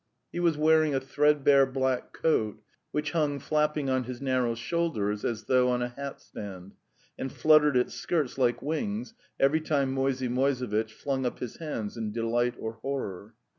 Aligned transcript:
He 0.31 0.39
was 0.39 0.57
wearing 0.57 0.95
a 0.95 0.99
threadbare 0.99 1.67
black 1.67 2.11
coat, 2.11 2.57
which 2.89 3.11
hung 3.11 3.37
flapping 3.37 3.87
on 3.87 4.05
his 4.05 4.19
narrow 4.19 4.55
shoulders 4.55 5.23
as 5.23 5.43
though 5.43 5.69
on 5.69 5.83
a 5.83 5.89
hatstand, 5.89 6.71
and 7.19 7.31
fluttered 7.31 7.77
its 7.77 7.93
skirts 7.93 8.39
like 8.39 8.63
wings 8.63 9.13
every 9.39 9.61
time 9.61 9.91
Moisey 9.93 10.27
Moisevitch 10.27 10.91
flung 10.91 11.23
up 11.23 11.37
his 11.37 11.57
hands 11.57 11.97
in 11.97 12.11
delight 12.11 12.55
or 12.57 12.79
horror. 12.81 13.35